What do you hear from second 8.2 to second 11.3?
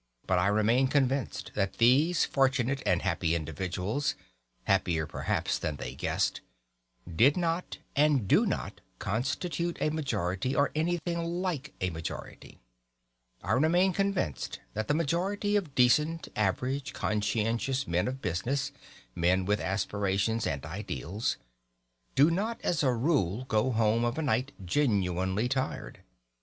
do not constitute a majority, or anything